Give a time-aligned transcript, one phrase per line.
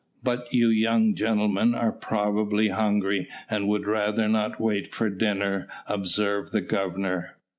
[0.23, 6.51] "But you young gentlemen are probably hungry, and would rather not wait for dinner," observed
[6.51, 7.37] the Governor.